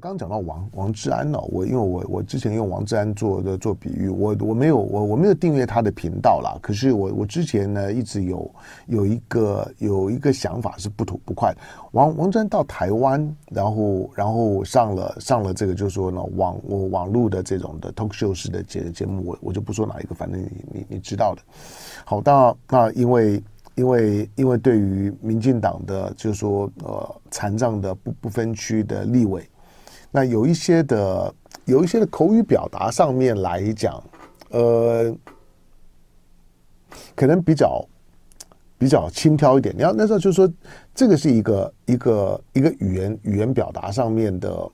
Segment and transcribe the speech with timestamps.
[0.00, 6.58] 刚刚讲到王王志安呢，我因为我我之前用王志安做的做比喻，我我没有我我没有订阅他的频道啦。
[6.62, 8.50] 可是我我之前呢一直有
[8.86, 11.54] 有一个有一个想法是不吐不快。
[11.92, 21.42] 王王志安到台湾，然后然后上了上了这个就是说呢网我网络的这种的 talk show 式的节节目，我我就不说哪一个，反正你你你知道的。
[22.04, 23.42] 好，那那因为。
[23.76, 29.48] 因为因为对于民进党的就是说呃残障的不不分区的立委，
[30.10, 34.02] 那有一些的有一些的口语表达上面来讲，
[34.50, 35.14] 呃，
[37.14, 37.84] 可能比较
[38.78, 39.74] 比较轻佻一点。
[39.76, 40.50] 你要那时候就说，
[40.94, 44.70] 这个是一个一个一个语言语言表达上面的。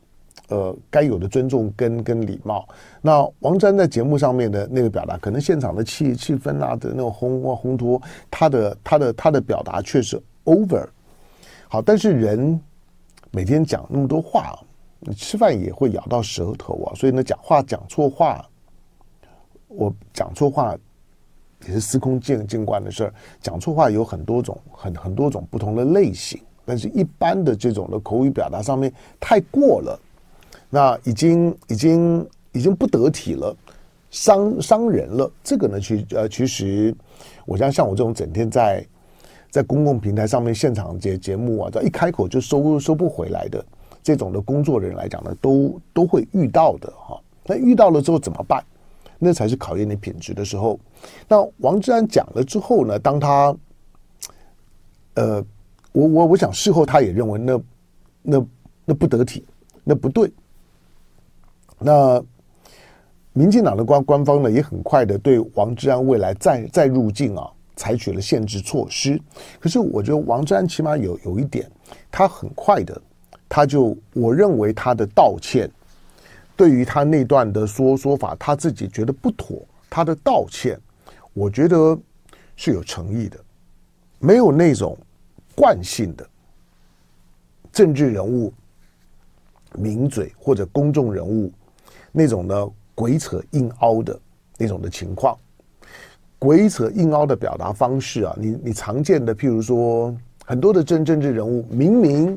[0.48, 2.68] 呃，该有的尊重跟跟礼貌。
[3.02, 8.00] 那王志安在节目上面的那个表达，可能现场的气气氛啊的那种烘烘托，
[8.30, 10.86] 他的他的他的表达确实 over。
[11.68, 12.60] 好，但是人
[13.32, 14.56] 每天讲那么多话，
[15.00, 18.44] 你吃饭也会咬到舌头啊，所以呢，讲话讲错话，
[19.68, 20.76] 我讲错话
[21.66, 23.14] 也是司空见见惯的事儿。
[23.40, 30.00] 讲错话有很多种，很很多种不同的类型，但是一般的这种的口语表达上面太过了。
[30.68, 33.54] 那已经已经已经不得体了，
[34.10, 35.30] 伤伤人了。
[35.44, 36.94] 这个呢，其呃，其实
[37.44, 38.84] 我像像我这种整天在
[39.50, 43.64] 在公共平台上面现场节节目啊，这一开口就收收不回来的
[44.06, 47.20] 这种的工作人来讲呢，都都会遇到的哈。
[47.44, 48.64] 那遇到了之后怎么办？
[49.18, 50.78] 那才是考验你品质的时候。
[51.26, 53.52] 那王志安讲了之后呢，当他
[55.14, 55.44] 呃，
[55.90, 57.60] 我我我想事后他也认为那
[58.22, 58.46] 那
[58.84, 59.44] 那不得体，
[59.82, 60.32] 那不对。
[61.80, 62.22] 那
[63.32, 69.20] 民进党的官官方呢，也很快的对王志安未来再再入境啊，采取了限制措施。
[69.58, 71.68] 可是我觉得王志安起码有有一点，
[72.08, 73.02] 他很快的，
[73.48, 75.70] 他就我认为他的道歉，
[76.56, 80.78] 对于他那段的说说法，他自己觉得不妥，他的道歉，
[81.32, 81.98] 我觉得
[82.56, 83.38] 是有诚意的，
[84.18, 84.96] 没有那种
[85.54, 86.28] 惯性的
[87.72, 88.52] 政治人物
[89.74, 91.52] 名嘴或者公众人物。
[92.18, 94.18] 那种的鬼扯硬凹的
[94.56, 95.36] 那种的情况，
[96.38, 102.34] 鬼扯硬凹的表达方式啊，你你常见的，譬如说很多的政政治人物，明明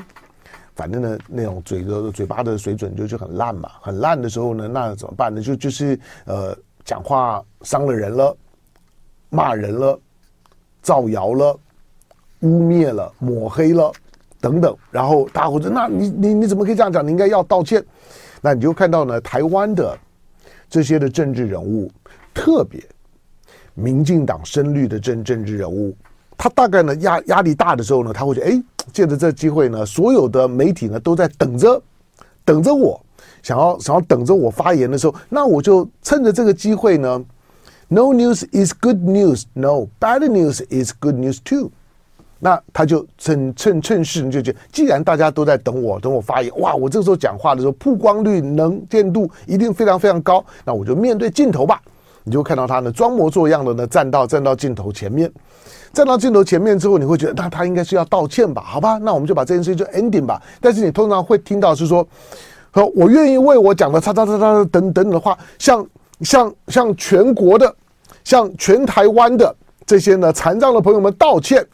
[0.79, 5.41] 反正呢那种嘴的嘴巴的水准就就很烂嘛，很烂的时候呢，那怎么办呢？
[5.41, 8.33] 就就是呃讲话伤了人了，
[9.29, 9.99] 骂人了，
[10.81, 11.59] 造谣了，
[12.43, 13.91] 污蔑了，抹黑了
[14.39, 17.05] 等等，然后大伙说，那你你你怎么可以这样讲？
[17.05, 17.83] 你应该要道歉。
[18.41, 19.99] 那你就看到呢，台湾的
[20.69, 21.91] 这些的政治人物，
[22.33, 22.81] 特别
[23.73, 25.93] 民进党深绿的政政治人物，
[26.41, 28.63] 他大概呢压压力大的时候呢，他会觉得，哎，
[28.93, 31.81] 借着这机会呢，所有的媒体呢都在等着，
[32.45, 32.97] 等着我，
[33.43, 37.21] 想要想要等着我发言的时候，那我就趁着这个机会呢
[37.89, 41.69] ，No news is good news, no bad news is good news too。
[42.41, 46.73] 那他就趁趁趁势就就，既然大家都在等我，等我发言，哇！
[46.73, 50.41] 我这个时候讲话的时候，曝光率、能见度一定非常非常高。
[50.63, 51.81] 那我就面对镜头吧，
[52.29, 55.31] 你就看到他呢装模作样的呢站到站到镜头前面，
[55.91, 58.61] 站到镜头前面之后，你会觉得那他应该是要道歉吧？
[58.63, 60.39] 好吧，那我们就把这件事情就 ending 吧。
[60.61, 62.07] 但是你通常会听到是说，
[62.69, 65.83] 和我愿意为我讲的叉叉叉叉等等等的话，向
[66.21, 67.75] 向向全国的、
[68.23, 69.55] 向全台湾的
[69.87, 71.65] 这些呢残障的朋友们道歉。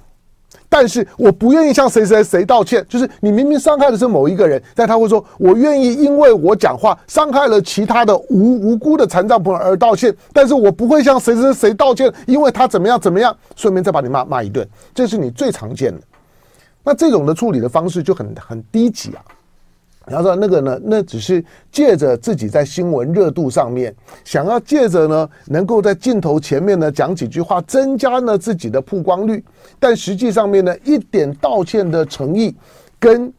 [0.70, 16.02] 但是我不愿意向谁谁谁道歉，就是你明明伤害的是某一个人，但他会说，我愿意因为我讲话伤害了其他的无无辜的残障朋友而道歉，但是我不会向谁谁谁道歉，因为他怎么样怎么样，顺便再把你骂骂一顿，这是你最常见的。
[16.84, 19.22] 那这种的处理的方式就很很低级啊。
[20.08, 23.94] 然后说那个呢，那只是借着自己在新闻热度上面，
[24.24, 29.44] 想要借着呢，能够在镜头前面呢讲几句话，增加呢自己的曝光率。
[29.80, 32.56] 但实际上面呢，一点道歉的诚意，
[33.00, 33.34] 跟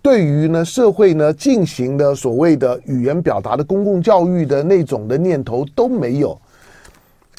[0.00, 6.40] 对于呢社会呢进行的所谓的语言表达的公共教育的那种的念头都没有。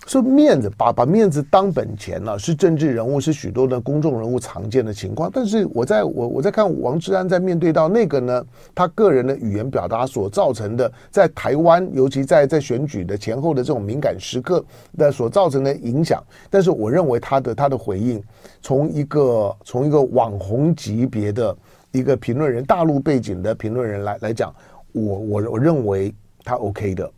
[0.06, 5.30] 说面子，把把面子当本钱呢，是政治人物，是许多的公众人物常见的情况。
[5.34, 8.46] 但是我在我我在看王志安在面对到那个呢，
[8.76, 14.64] 他个人的语言表达所造成的，在台湾，尤其在在选举的前后的这种敏感时刻
[14.98, 16.22] 的所造成的影响。
[16.50, 18.22] 但是我认为他的他的回应，
[18.62, 21.56] 从一个从一个网红级别的
[21.92, 24.54] 一个评论人，大陆背景的评论人来来讲，
[24.92, 26.14] 我我我认为
[26.44, 27.10] 他 OK 的。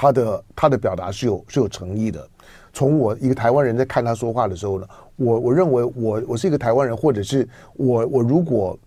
[0.00, 2.24] 他的他的表达是有是有诚意的。
[2.72, 4.86] 从我一个台湾人在看他说话的时候呢，
[5.16, 8.78] 我我认为我我是一个台湾人，或者是我我如果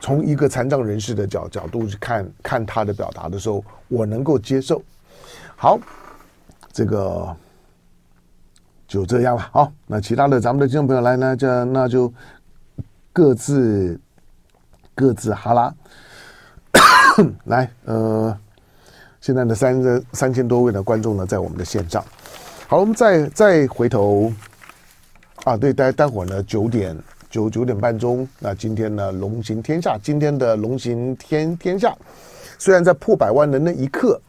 [0.00, 4.82] 从一个残障人士的角角度去看看他的表达的时候，我能够接受。
[5.54, 5.78] 好，
[6.72, 7.36] 这个
[8.88, 9.48] 就这样了。
[9.52, 12.12] 好，那其他的咱们的听众朋友来呢，这那就
[13.12, 14.00] 各自
[14.96, 15.72] 各自哈拉。
[17.44, 18.36] 来，呃，
[19.20, 22.04] 现在的三三千多位的观众呢，在我们的线上。
[22.68, 24.32] 好，我们再再回头
[25.44, 26.96] 啊，对，待待会儿呢，九点
[27.28, 31.96] 九九点半钟，那今天呢，龙行天下，今天的龙行天天下，
[32.58, 34.20] 虽然在破百万的那一刻，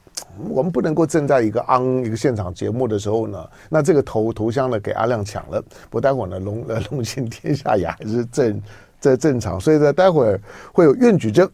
[0.50, 8.62] 我们不能够正在一个 on 一个现场节目的时候呢，那这个头头像呢给阿亮抢了，不过待会儿呢，龙呃龙行天下也还是正
[9.00, 10.39] 在正常，所以呢，待会儿
[10.74, 11.50] 会有愿举证。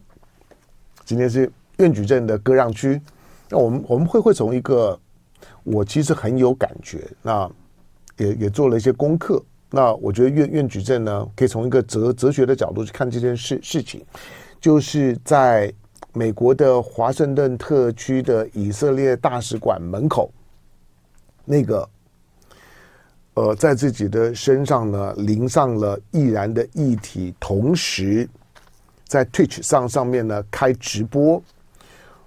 [1.08, 3.00] 今天是愿举证的割让区，
[3.48, 5.00] 那我们我们会会从一个
[5.64, 7.50] 我其实很有感觉，那
[8.18, 9.42] 也也做了一些功课。
[9.70, 14.04] 那我觉得愿愿举证呢，可以从一个哲哲学的角度去看这件事事情，
[14.60, 15.72] 就是在
[16.12, 20.30] 美国的华盛顿特区的以色列大使馆门口，
[21.46, 21.88] 那个
[23.32, 28.28] 呃，在自己的身上呢淋上了易燃的液体，同时。
[29.08, 31.42] 在 Twitch 上上面呢开直播，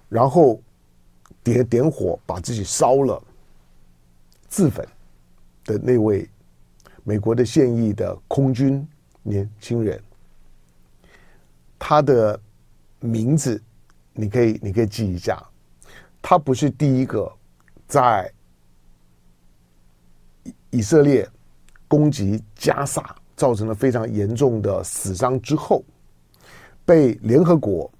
[0.08, 0.60] 然后
[1.44, 3.22] 点点火把自己烧了，
[4.48, 4.86] 自焚
[5.64, 6.28] 的那位
[7.04, 8.84] 美国的现役的空军
[9.22, 10.02] 年轻人，
[11.78, 12.38] 他的
[12.98, 13.62] 名字
[14.12, 15.40] 你可以你可以记一下，
[16.20, 17.32] 他不是第一个
[17.86, 18.28] 在
[20.70, 21.28] 以色列
[21.86, 25.84] 攻击加萨造成了非常严重的死伤之后。
[26.92, 27.90] 被联合国、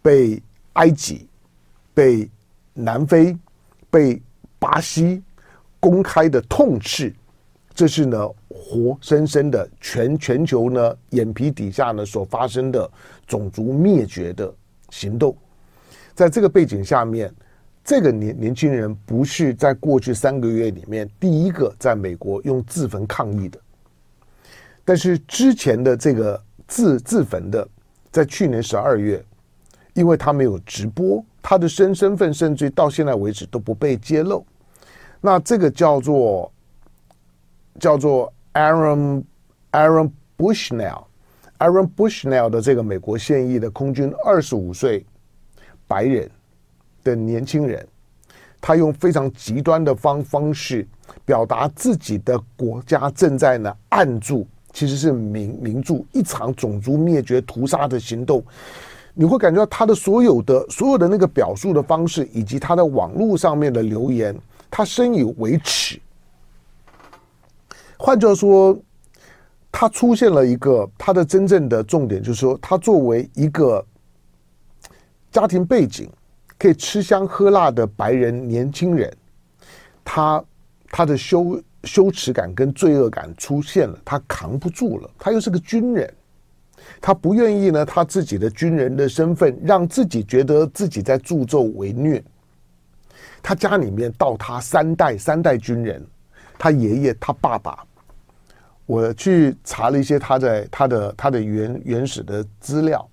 [0.00, 0.40] 被
[0.74, 1.26] 埃及、
[1.92, 2.30] 被
[2.72, 3.36] 南非、
[3.90, 4.22] 被
[4.56, 5.20] 巴西
[5.80, 7.12] 公开的痛斥，
[7.74, 8.16] 这是呢
[8.48, 12.88] 活生生的全全球呢眼皮底下呢所发生的
[13.26, 14.54] 种族灭绝的
[14.90, 15.36] 行动。
[16.14, 17.34] 在这个背景下面，
[17.82, 23.58] 这个年年轻人不是在过去三个月里面第一个在美国用自焚抗议的，
[24.84, 27.68] 但是之前的这个自自焚的。
[28.10, 29.24] 在去年十二月，
[29.94, 34.44] 因为他没有直播，他的身身份甚至到现在为止都不被揭露。
[35.20, 36.52] 那这个叫做
[37.78, 39.22] 叫做 Aaron
[39.72, 45.06] Aaron Bushnell，Aaron Bushnell 的这个美国现役的空军二十五岁
[45.86, 46.28] 白人
[47.04, 47.86] 的年轻人，
[48.60, 50.86] 他用非常极端的方方式
[51.24, 54.46] 表达自己的国家正在呢按住。
[54.72, 58.42] 其实是名名著一场种族灭绝屠杀的行动，
[59.14, 64.36] 你会感觉到他的所有的所有的那个表述的方式，以及他的网络上面的留言，
[64.70, 66.00] 他深以为耻。
[67.98, 68.78] 换句话说，
[69.72, 73.84] 他出现了一个他的真正的重点，就是说，他作为一个
[75.32, 76.08] 家庭背景
[76.58, 79.12] 可以吃香喝辣的白人年轻人，
[80.04, 80.42] 他
[80.88, 81.60] 他的修。
[81.84, 85.10] 羞耻感跟罪恶感出现了，他扛不住了。
[85.18, 86.12] 他又是个军人，
[87.00, 92.22] 他不愿意呢，他自己的军人的身份让自己觉得自己在助纣为虐。
[93.42, 96.06] 他家里面到他三代三代军人，
[96.58, 97.82] 他爷爷他爸爸，
[98.84, 103.08] 我去查了一些他在他的他的原原始的资料，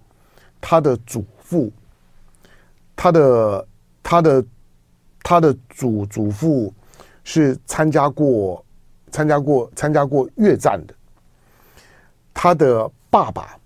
[0.59, 1.71] 他的祖父，
[2.97, 3.67] 他的
[4.03, 4.45] 他的
[5.23, 6.73] 他的祖祖父。
[7.29, 8.63] 是参加过、
[9.11, 10.95] 参加过、参加过越战的。
[12.33, 13.59] 他的爸爸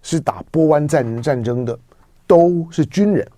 [0.00, 1.76] 是打波湾战战争的，
[2.24, 3.28] 都是军人。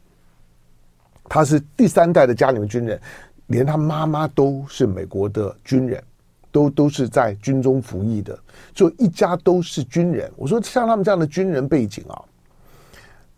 [1.24, 3.00] 他是第三代的家里面军人，
[3.46, 6.04] 连他妈妈都是美国的军人，
[6.50, 8.38] 都都是在军中服役的，
[8.74, 10.30] 就一家都是军人。
[10.36, 12.22] 我说像他们这样的军人背景啊，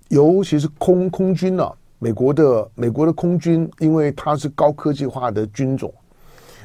[0.09, 5.95] 尤其是空空军啊，美国的美国的空军，因为它是高科技化的军种。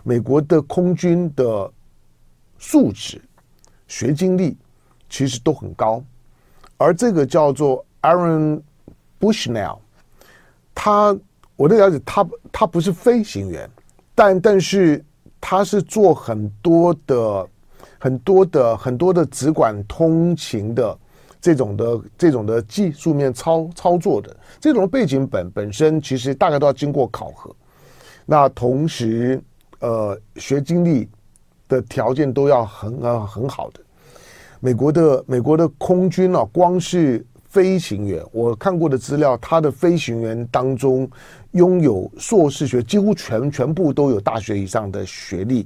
[0.04, 1.72] 美国的空军的
[2.58, 3.22] 素质、
[3.88, 4.58] 学经历
[5.10, 6.04] 其实都很高，
[6.78, 8.62] 而这个叫做 Aaron
[9.20, 9.80] Bushnell，
[10.74, 11.18] 他
[11.56, 13.70] 我的了解，他他不是飞行员，
[14.16, 15.04] 但但是
[15.42, 17.48] 他是做很多的、
[18.00, 20.98] 很多的、很多的直管通勤的
[21.42, 27.54] 这种的这种的技术面操操作的，这种背景本本身其实大概都要经过考核，
[28.26, 29.42] 那同时。
[29.80, 31.10] 呃，学经历
[31.68, 33.80] 的条件都要很呃很好的。
[34.60, 41.10] 美国的美国的空军啊，光是飞行员，我看过的资料，他的飞行员当中
[41.52, 45.66] 拥有硕士学，几乎全全部都有大学以上的学历，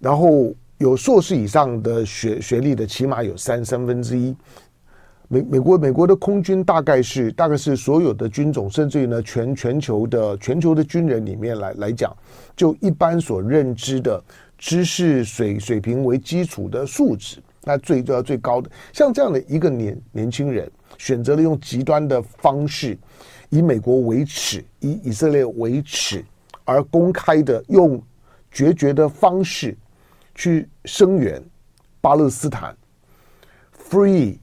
[0.00, 4.34] 然后有硕士以上的学学历的，起码有三三分之一。
[5.32, 12.14] 美美国美国的空军大概是大概是所有的军种，甚至于呢全全球的全球的军人里面来来讲，
[12.54, 14.22] 就一般所认知的
[14.58, 22.94] 知识水水平为基础的素质，那最重要最高的，像这样的一个年年轻人，选择了用极端的方式，
[23.48, 26.22] 以美国为耻，以以色列为耻，
[26.66, 27.98] 而公开的用
[28.50, 29.74] 决绝的方式
[30.34, 31.42] 去声援
[32.02, 32.76] 巴勒斯坦
[33.88, 34.36] ，Free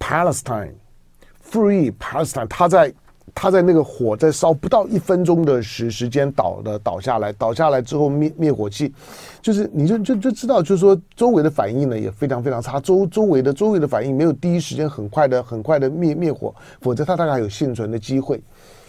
[0.00, 2.92] Palestine，Free Palestine，他在。
[3.32, 8.92] 他在那个火在烧不到一分钟的时时间倒的倒下来，倒下来之后灭灭火器，
[9.40, 18.42] 就是你就就就知道，就是说周围的反应呢也非常非常差，周周围的周围的反应没有第一时间很快的很快的灭灭火，否则他大概有幸存的机会。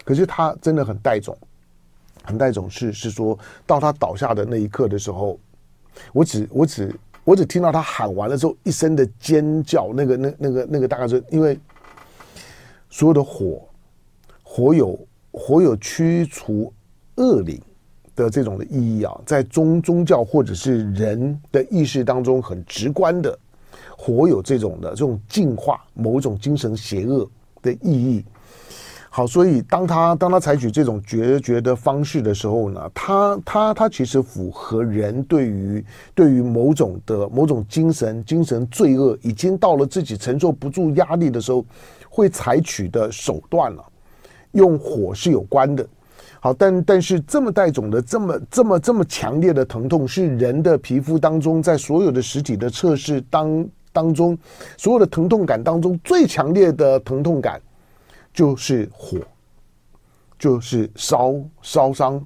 [0.04, 1.38] 可是他真的很带种，
[2.24, 3.38] 很带种是是说
[3.68, 5.40] 到他倒下的那一刻的时候，
[6.14, 11.60] 我只我只我只听到他喊完了之后一声的尖叫，那个那那个那个大概是因为
[12.90, 13.62] 所有的火。
[14.54, 15.00] 火有
[15.32, 16.74] 火有驱除
[17.16, 17.58] 恶灵
[18.18, 23.40] 的这种的意义啊，在宗宗教或者是人的意识当中很直观的，
[23.98, 27.26] 火有这种的这种净化某种精神邪恶
[27.62, 28.26] 的意义。
[29.14, 35.84] 好，所以当他当他采取这种决绝的方式的时候呢，他他他其实符合人对于
[36.16, 41.66] 对于某种的某种精神精神罪恶已经到了自己承受不住压力的时候
[42.10, 43.84] 会采取的手段了。
[44.54, 45.86] 用火是有关的，
[46.40, 54.38] 好，但但是这么带种的这么这么这么强烈的疼痛，是人的皮肤当中，在所有的实体的测试当当中，
[54.78, 57.62] 所有的疼痛感当中最强烈的疼痛感，
[58.34, 59.20] 就是火，
[60.40, 62.26] 就是烧烧伤。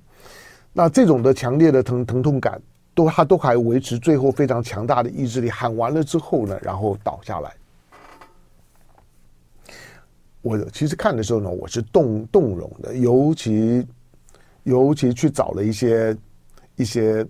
[0.72, 2.62] 那这种的强烈的疼疼痛感，
[2.94, 7.52] 都他都还维持最后非常强大的意志力，喊完了之后呢，然后倒下来。
[10.42, 13.88] 我其实看的时候呢，我是动动容的，尤其
[14.64, 16.16] 尤其去找了一些
[16.76, 17.26] 一些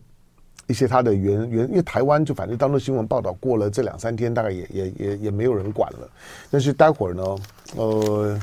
[0.68, 6.10] 一些他的原原，因为台湾就反正当做新闻报道过了这两三天，大概也也也也没有人管了。
[6.52, 7.24] 但是待会儿呢，
[7.78, 8.40] 呃，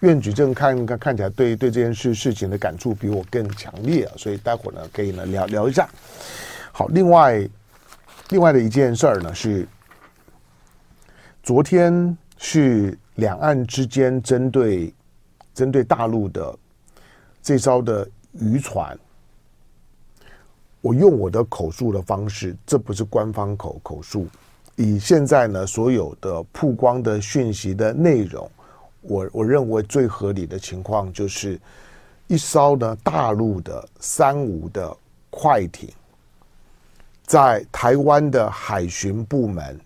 [0.00, 5.88] 苑举证看看看起来对对这件事事情的感触比我更强烈啊，所以待会儿呢可以呢聊聊一下。
[6.72, 7.48] 好，另外
[8.30, 9.66] 另外的一件事儿呢是
[11.42, 12.98] 昨天是。
[13.18, 14.92] 两岸之间针对
[15.54, 16.52] 针对大陆的
[17.40, 18.98] 这艘的渔船，
[20.80, 24.26] 我用我的口述的方式，这不是官方口口述。
[24.74, 28.50] 以现在呢所有的曝光的讯息的内容，
[29.04, 31.60] 我我认为最合理的情况就是
[32.26, 34.96] 一艘呢大陆的三无的
[35.30, 35.88] 快艇，
[37.24, 39.78] 在台湾的海巡部门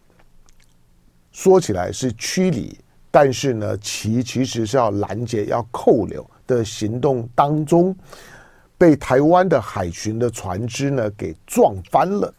[1.33, 2.79] 说起来是驱离。
[3.11, 7.97] 但是呢，其其实是要拦截、要扣留的行动当中，
[8.77, 12.33] 被台湾的海巡的船只呢给撞翻了，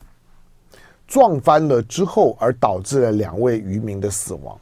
[1.08, 4.58] 撞翻了之后，而导致了两位渔民的死亡。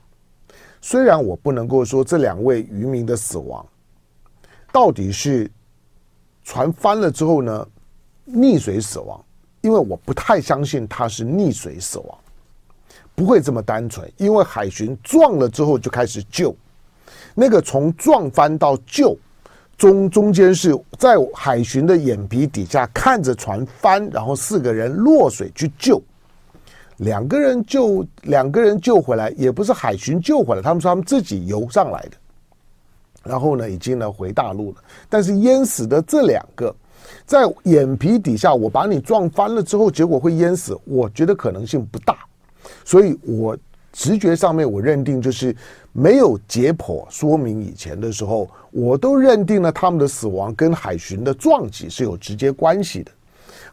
[0.82, 3.66] 虽然我不能够说这两位渔民的死亡
[4.72, 5.50] 到底是
[6.44, 7.68] 船翻了之后呢
[8.28, 9.24] 溺水死亡，
[9.62, 12.18] 因为我不太相信他是溺水死亡。
[13.16, 16.56] 不会这么单纯，因为海巡撞了之后就开始救，
[17.34, 19.18] 那个从撞翻到救
[19.76, 26.00] 中中间是在海巡的眼皮底下看着船翻，然后四个人落水去救，
[26.98, 32.18] 两个人救两个人救回来，也不是海巡救回来，他们说他们自己游上来的，
[33.24, 34.78] 然后呢已经呢回大陆了，
[35.10, 36.76] 但是淹死的这两个
[37.26, 42.18] 在眼皮底下，我把你撞翻了之后，结果会淹死，我觉得可能性不大。
[42.84, 43.58] 所以，我
[43.94, 45.56] 直觉上面我认定就是
[45.94, 53.12] 没有解剖说明以前的时候，我都认定了他们的死亡跟海巡的撞击是有直接关系的。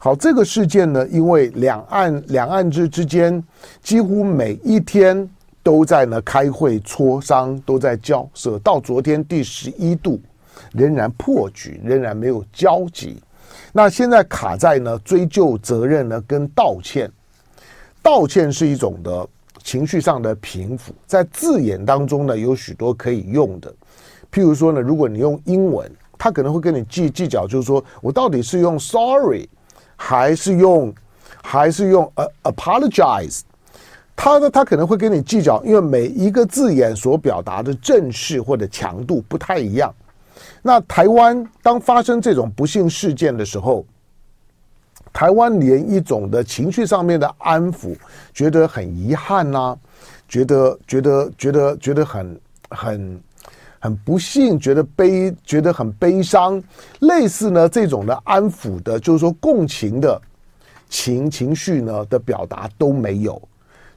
[0.05, 3.43] 好，这个事件呢，因为两岸两岸之之间
[3.81, 5.27] 几乎每一天
[5.63, 10.21] 都在呢开会磋商，都在交涉，到昨天第十一度
[10.73, 13.17] 仍然破局，仍然没有交集。
[13.73, 17.11] 那现在卡在呢追究责任呢跟道歉。
[18.03, 19.27] 道歉是一种的
[19.63, 23.75] 情绪上的平复，在字眼当中呢，有许多可以用的。
[24.31, 29.49] 譬如说呢，如果你用英文，他可能会跟你计计较，就是说我到底是用 sorry，
[30.07, 30.95] 还是用
[31.43, 33.41] 还是用呃 apologize？
[34.15, 39.93] 他呢，他可能会跟你计较，因为每一个字眼所表达的正式或者强度不太一样。
[40.61, 43.85] 那台湾当发生这种不幸事件的时候，
[45.11, 47.97] 台湾连一种的情绪上面的安抚，
[48.33, 49.77] 觉得很遗憾呐、
[50.29, 53.21] 觉得觉得觉得觉得很很
[53.85, 56.63] 很不幸，觉得悲，觉得很悲伤，
[57.01, 60.19] 类似呢这种的安抚的，就是说共情的
[60.89, 63.39] 情情绪呢的表达都没有。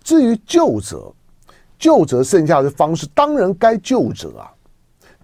[0.03, 1.09] 至于救责，
[1.79, 4.51] 救责剩下的方式，当然该救责啊。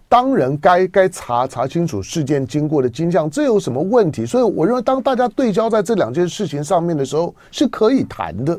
[0.08, 4.24] 当然该该查查清楚事件经过的真相，这有什么问题？
[4.24, 8.58] 所以我认为，当大家对焦在这两件事情上面的时候，是可以谈的。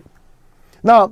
[0.81, 1.09] 那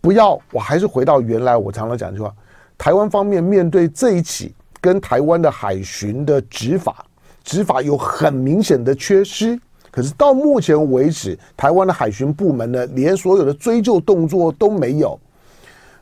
[0.00, 2.32] 不要，我还是回到原来我常常讲一句话：
[2.78, 7.04] 台湾方面面对这一起跟台湾的海巡的执法，
[7.42, 9.58] 执法有很明显的缺失。
[9.90, 15.18] 可是到目前为止，台湾的海巡部门呢，连所有的追究动作都没有。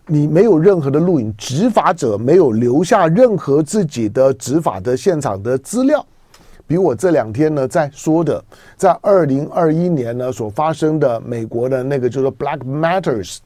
[0.06, 6.04] 你没有任何的录影，执法者没有留下任何自己的执法的现场的资料，
[6.66, 8.44] 比我这两天呢在说的，
[8.76, 13.38] 在二零二一年呢所发生的美国的那个叫做 Black Matters。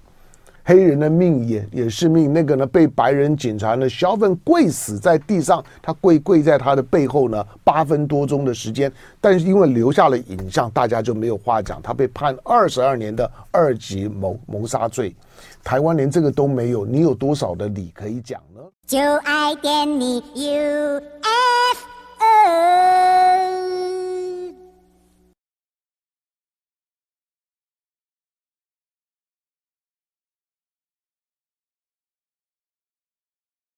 [0.69, 15.17] 黑人的命也也是命，那个呢被白人警察呢小粉跪死在地上，他跪跪在他的背后呢八分多钟的时间，但是因为留下了影像，大家就没有话讲，他被判二十二年的二级谋谋杀罪。
[15.65, 18.61] 台湾连这个都没有，你有多少的理可以讲呢？
[18.87, 21.87] 就爱点你 U F